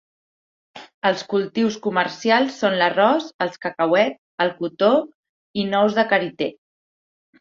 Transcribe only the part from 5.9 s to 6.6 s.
de karité.